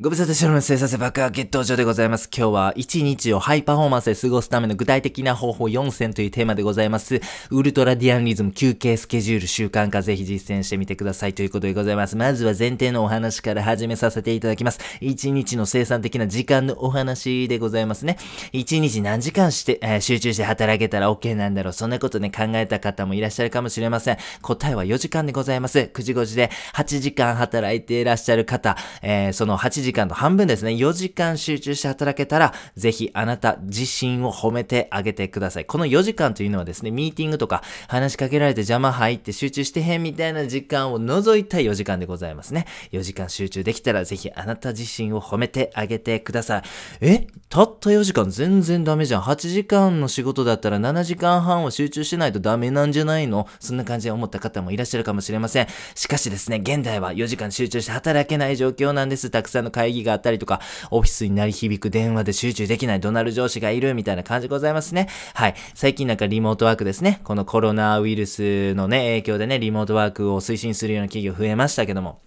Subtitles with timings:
[0.00, 0.68] ご無沙汰しております。
[0.68, 2.30] 生産性爆破決闘場でございます。
[2.32, 7.20] 今日は一日をハイパフォーマンスで過ごすための具体的な方法4選というテーマでございます。
[7.50, 12.14] ウルトラディアンリズム休憩スケジュール習慣化ぜひ実践してみてくださいということでございます。
[12.14, 14.78] まずは前提のお話から始めさせていただきます。
[15.00, 18.18] 一日の生産的な時間のお話でございますね。
[18.52, 21.72] 一日何時間して、えー、集中して働けたら OK なんだろう。
[21.72, 24.18] そんなことね考えた方もいらっしゃるかもしれません。
[24.42, 25.90] 答えは4時間でございます。
[25.92, 35.64] 9時5時で8時間働いていらっしゃる方、えー、その8時時間の半分ですね、4時間集中して働けたら、ぜひあなた自身を褒めてあげてください。
[35.64, 42.66] この4時間というのはですね、ミーティングとか話しかけられて邪魔入って集中してへんみたいな時間を除いた4時間でございますね。
[42.92, 46.62] 4時間集中できたら、ぜひあなた自身を褒めてあげてください。
[47.00, 47.26] え？
[47.48, 49.22] たった4時間全然ダメじゃん。
[49.22, 53.48] 8時間の仕事だったら7時間半は集中してないとダメなんじゃないの？
[53.58, 55.66] そんな感じで思った方もいらっしゃるかもしれません。
[55.94, 59.30] しかしですね、現代は4時間集中して働けない状況なんです。
[59.30, 60.60] たくさんの会議があったりとか、
[60.90, 65.08] オフィスに鳴り響く電話で集中できない怒鳴る上司がいるみたいな感じでございますね。
[65.34, 65.54] はい。
[65.74, 67.20] 最近なんかリモートワークですね。
[67.22, 72.20] このコロナウイルスのね、影響でね、リモートワークを推進するような企業増えましたけども、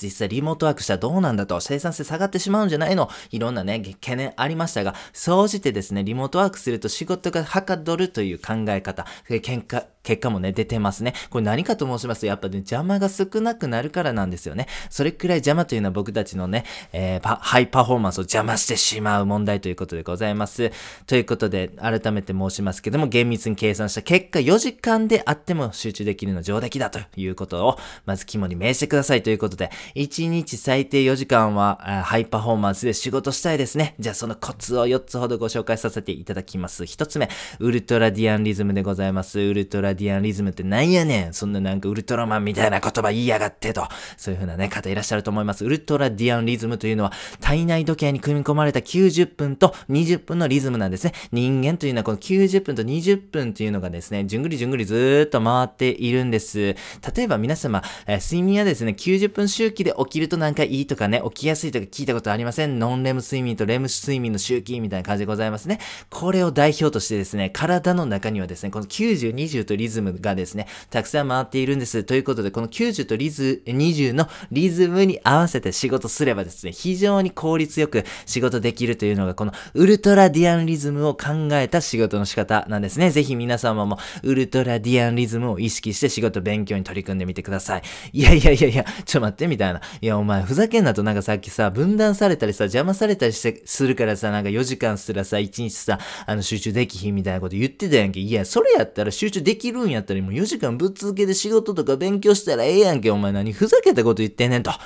[0.00, 11.14] 実際リモートワークしたらどうなんだと、生産性下がってしまうんじゃないのいろんなね、懸念ありましたが、総じてですね、リモートワークすると仕事がはかどるという考え方、結果、結果もね、出てますね。
[11.30, 14.68] これ何かと申しますと、やっぱね、邪魔が少なくなるからなんですよね。
[14.90, 20.70] それくらい邪魔というのは僕たちのね、えー、ハイパフォーマンスを邪魔してしまう問題ということでございます。
[21.06, 33.94] ということで、改めて申しますけども、厳密に計算した結果、4時間であっても集中できるの上出来だということを、まず肝に銘じてくださいということで、1日最低4時間は、ハイパフォーマンスで仕事したいですね。
[33.98, 36.84] じゃあそのコツを4つほどご紹介させていただきます。
[36.84, 39.40] 1つ目、ウルトラディアンリズムでございます。
[39.40, 43.86] ウルトラディアンリズムってなんやねんそんななんかウルトラマンみたいな言葉言いやがってと。
[44.16, 45.64] そういう風なね、方いらっしゃると思います。
[45.64, 51.12] ウルトラディアンリズムというのは、体内時計に組み込まれた90分と20分のリズムなんですね。
[51.32, 56.58] 人間というのはこの90分と20分というのがですね、じゅんぐりじゅんぐりずーっと回っているんです。
[56.58, 56.76] 例
[57.24, 62.78] えば皆様、えー、睡眠はですね、90分周期で起きるとなんかいいとかね、起きやすいとか聞いたことありません？
[62.78, 65.78] ノンレム睡眠とレム睡眠の周期みたいな感じでございますね。
[66.10, 72.04] これを代表としてですね、体の中にはですね、この90、20とリズムがですね、たくさん回っているんです。
[72.04, 83.10] ということで、この90とリズ、20のリズムに合わせて仕事すればですね、非常に効率よく仕事できるというのが、このウルトラディアンリズムを考えた仕事の仕方なんですね。
[83.10, 87.82] ぜひ皆様もウルトラディアンリズムを意識して仕事勉強に取り組んでみてください。
[88.12, 89.80] いやいやいやいや、ちょ待ってみたいな。
[90.00, 98.20] いや、お前ふざけんなとなんかさっきさ、分断されたりさ、邪魔されたりして、するからさ、なんか4時間すらさ、1日さ、あの集中できひんみたいなこと言ってたやんけ。
[98.20, 104.70] いや、それやったら集中できるるんやったらもう4時間ぶっ続けで仕事とか勉強したらええやんけ、お前何ふざけたこと言ってんねんと。
[104.70, 104.76] 考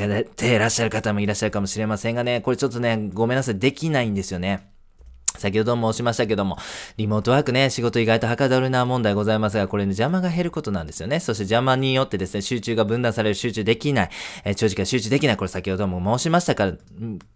[0.00, 4.71] えていらっしゃる方もいらっしゃるかもしれませんがね、これちょっとね、ごめんなさい、できないんですよね。
[5.42, 6.56] 先ほども申しましたけども、
[6.96, 11.18] リモートワークね、仕事意外とはかどるな問題ございますが、これね、邪魔が減ることなんですよね。
[11.18, 14.10] そして邪魔によってですね、集中が分断される、集中できない、
[14.44, 16.72] えー、長時間集中できない、これ先ほども申しましたから、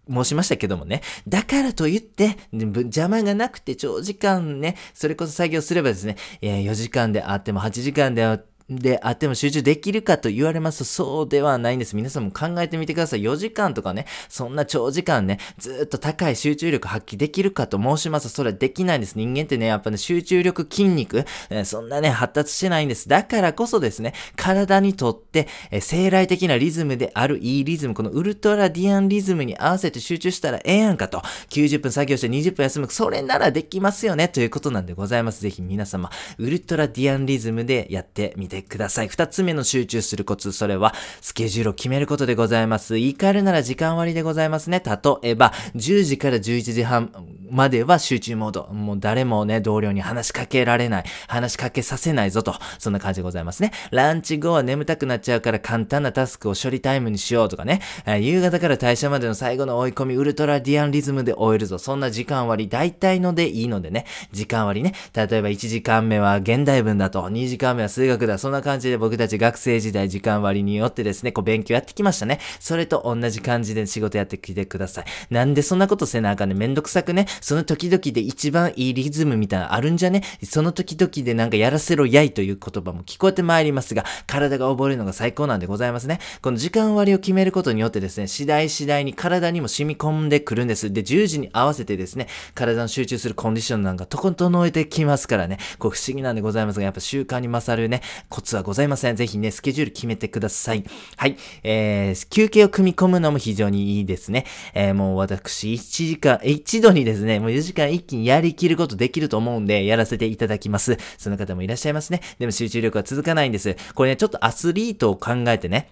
[0.09, 1.01] 申しましたけどもね。
[1.27, 11.95] だからといって、邪魔がなくて長時間ね、それこそ作業すればですね、え、4時間であっても8時間であっても、であっても集中できるかと言われますと、そうではないんです。
[11.95, 13.21] 皆さんも考えてみてください。
[13.21, 19.15] 4時間とかね、そんな長時間ね、ずっと高い集中力発揮できるかと申しますと、それはできないんです。
[19.15, 23.07] 人間ってね、やっぱね、集中力、筋肉、えそんなね、発達してないんです。
[23.07, 35.41] だからこそですね、体にとって、え生来的なリズムであるいいリズム、このウルトラディアンリズムに合わせて集中したらええやんかと、90分作業して20分休む、それならできますよね、ということなんでございます。
[35.41, 39.07] ぜひ皆様、ウルトラディアンリズムでやってみててください。
[39.07, 42.95] 二つ目の集中するコツ、それは、スケジュールを決めることでございます。
[42.95, 44.81] 言い換えるなら時間割でございますね。
[44.85, 47.11] 例えば、10時から11時半
[47.49, 48.67] までは集中モード。
[48.71, 51.03] もう誰もね、同僚に話しかけられない。
[51.27, 52.55] 話しかけさせないぞと。
[52.79, 53.71] そんな感じでございますね。
[53.91, 57.81] ランチ後は眠たくなっちゃうから簡単なタスクを処理タイムにしようとかね。
[58.19, 61.77] 夕方から退社までの最後の追い込み、ウルトラディアンリズムで終えるぞ。
[61.77, 64.05] そんな時間割、大体のでいいのでね。
[64.31, 64.93] 時間割ね。
[65.13, 67.21] 例えば1時間目は現代文だと。
[67.29, 68.37] 2時間目は数学だ。
[68.37, 72.39] そんな感じで僕たち学生時代時間割によってですね、こう勉強やってきましたね。
[72.59, 75.05] それと同じ感じで仕事やってきてください。
[75.29, 76.55] なんでそんなことせなあかんね。
[76.55, 80.23] めんどくさくね、その時々で一番いいリズムみたいなのあるんじゃね？
[80.43, 86.19] その時々でなんかやらせろやいという言葉も聞こえてまいりますが、体が覚えるのが最高なんでございますね。
[86.41, 90.91] この時間割を決めることによってですね、次第次第に体にも染み込んでくるんです。
[90.91, 99.15] で、10時に合わせてですね、体の集中するコンディションなんかとことえてきますからね、こう不思議なんでございますが、やっぱ習慣に勝るね、コツはございません。
[99.15, 100.83] ぜひね、スケジュール決めてください。
[101.15, 101.37] はい。
[101.63, 104.45] えー、休憩を組み込むのも非常にいいですね。
[104.73, 110.97] えー、もう私、1時間、一度にですね、ねもう4時間一気にやりきることできると思うんで、やらせていただきます。
[111.17, 112.21] その方もいらっしゃいますね。
[112.39, 113.75] でも集中力は続かないんです。
[113.93, 115.89] これね、ちょっとアスリートを考えてね、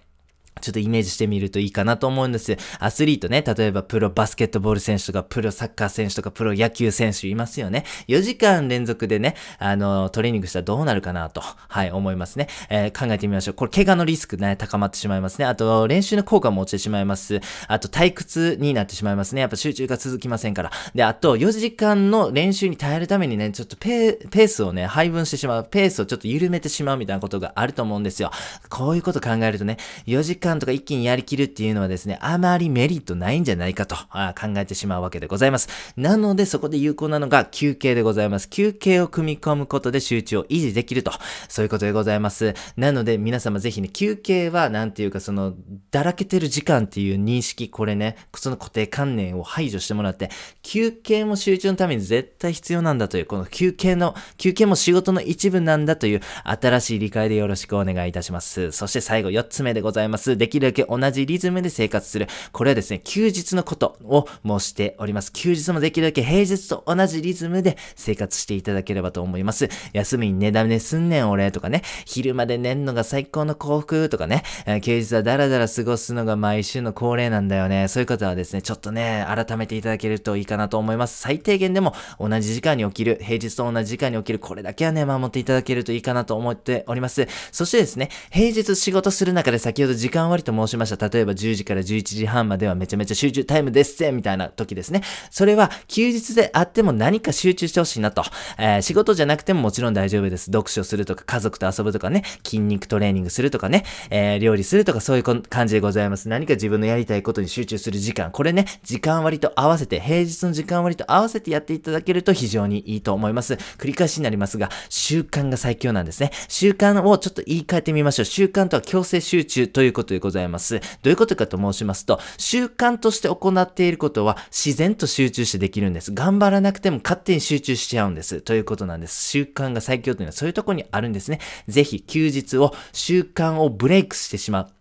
[0.62, 2.57] ちょっとイメージしてみるといいかなと思うんです。
[2.80, 7.86] アスリートね、例えばプロバスケットボール選手とか、プロサッカー選手とか、プロ野球選手いますよね。
[8.07, 12.48] 4時間連続でね、あの、トレーニングしたらどうなるかなと、はい、思いますね。
[12.69, 13.54] えー、考えてみましょう。
[13.56, 15.46] これ、怪我のリスクね、高まってしまいますね。
[15.46, 17.40] あと、練習の効果も落ちてしまいます。
[17.68, 19.42] あと、退屈になってしまいますね。
[19.42, 20.72] やっぱ集中が続きませんから。
[20.94, 28.31] で、あと、4時間の練習に耐えるためにね、ちょっとペースをね、配分してしまう、ペースをちょっと緩めてしまうみたいなことがあると思うんですよ。
[28.69, 35.69] こういうこと考えるとね、4時間とか一気にやりきるっていうのはですね、あまりメリットないんじゃないかと考えてしまうわけでございます。
[35.97, 38.50] なのでそこで有効なのが休憩でございます。
[38.50, 41.12] 休憩を組み込むことで集中を維持できると、
[41.50, 42.53] そういうことでございます。
[42.77, 45.53] なので皆様ぜひね、休憩はなんていうかその、
[45.92, 50.30] だらけてる時間っていう認識、これね、その固定観念を排除してもらって、
[50.62, 58.71] 休憩も集中のために絶対必要なんだという、この休憩の、休憩も仕事の一部なんだという新しい理解でよろしくお願いいたします。
[58.71, 60.34] そして最後4つ目でございます。
[60.37, 62.27] できるだけ同じリズムで生活する。
[62.51, 65.31] これはですね、休日のことを申しております。
[65.31, 69.69] 休日もできるだけ平日と同じリズムで生活していただければと思います。
[69.93, 74.43] 休みに寝だめすんねん俺とかね、昼まで寝んのが最高の幸福とかね、
[74.81, 77.87] 休日はダラダラ過ごすのが毎週の恒例なんだよね。
[77.87, 81.19] そういう方はですね、ちょっとね、改めていただけるといいかなと思います。
[81.19, 87.27] 最低限でも同じ時間に起きる、平日と同じ時間に起きる、これだけはね、守っていただけるといいかなと思っております。
[87.51, 91.10] そしてですね、平日仕事する中で先ほど時間割と申しました。
[91.10, 95.01] 例えば10時から11時半まではめちゃめちゃ集中タイムですぜみたいな時ですね。
[95.30, 98.24] それは休日であっても何か集中してほしいなと。
[98.57, 100.45] えー、仕事じゃなくてももちろん大丈夫です。
[100.45, 106.30] 読書するとか家族と遊ぶとかね、筋肉トレーニングするとかね、えー、料理するとかそういう感じでございます。
[106.30, 108.31] 何か自分のやりたいことに集中する時間。
[108.31, 113.54] これね、時間割と合わせて、平日の時間割と合わせてやっていただけると非常にいいと思います。
[113.78, 116.31] 繰り返しになりますが、習慣が最強なんですね。
[116.48, 118.25] 習慣をちょっと言い換えてみましょう。
[118.25, 120.79] 習慣とは強制集中ということでございます。
[120.79, 126.12] どういうことかと申しますと、習慣として行っていることは自然と集中してできるんです。
[126.13, 128.41] 頑張らなくても勝手に集中しちゃうんです。
[128.41, 129.29] ということなんです。
[129.29, 131.39] 習慣が最強というのはそういうとこにあるんですね。
[131.67, 134.75] ぜひ休日を習慣をブレイクしてしまう。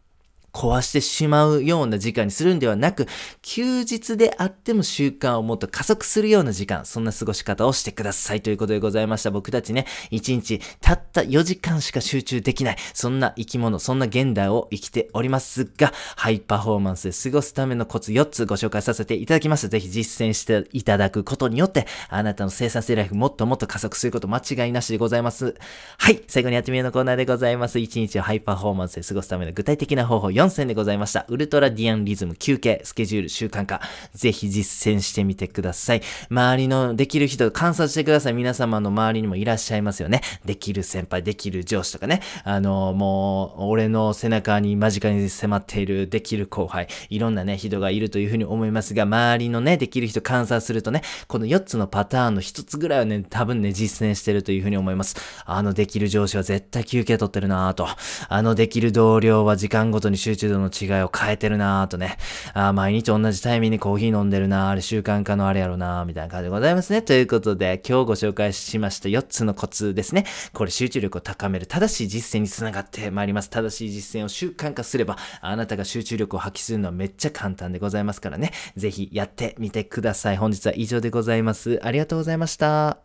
[0.54, 3.08] 壊してしまうような時間にするんではなく、
[3.42, 9.32] 休日であっても習慣をもっと加速するような時間、そんな過ごし方をしてくださいということでございました。
[9.32, 19.68] 僕たちね、1日たった4時間しか集中できない、そんな生き物、そんな現代を生きておりますが、ハイパフォーマンスで過ごすためのコツ4つご紹介させていただきます。
[19.68, 25.56] ぜひ実践していただくことによって、あなたの生産性ライフもっともっと加速すること間違いなしでございます。
[25.98, 27.78] はい、最後にやってみようのコーナーでございます。
[27.78, 31.24] 1日をハイパフォーマンスで過ごすための具体的な方法4 4選でございました。
[31.28, 33.80] ウルトラディアンリズム休憩、スケジュール習慣化。
[34.14, 36.02] ぜひ実践してみてください。
[36.30, 38.34] 周りのできる人観察してください。
[38.34, 40.20] 皆様の周りにもいらっしゃいますよね。
[40.44, 42.20] できる先輩、できる上司とかね。
[42.44, 46.88] あの、もう、俺の背中に間近に迫っているできる後輩。
[47.08, 55.16] いろんなね、人がいるというふうに思いますが、周りのね、できる人観察するとね、この4つのパターンの1つぐらいはね、多分ね、実践してるというふうに思います。
[55.46, 57.88] あのできる上司は絶対休憩取ってるなぁと。
[58.28, 62.16] あのできる同僚は時間ごとに集中度の違いを変えてるなぁとね、
[62.52, 67.02] あ毎日同じタイミングにコーヒー飲んでるなぁ、あれ習慣化のあれやろなぁ、みたいな感じでございますね。
[67.02, 70.26] ということで、今日ご紹介しました4つのコツですね。
[70.52, 73.50] これ集中力を高める、正しい実践につながってまいります。
[73.50, 78.52] 正しい実践を習慣化すれば、あなたが集中力を発揮するのはめっちゃ簡単でございますからね。
[78.76, 80.36] ぜひやってみてください。
[80.36, 81.80] 本日は以上でございます。
[81.82, 82.98] ありがとうございました。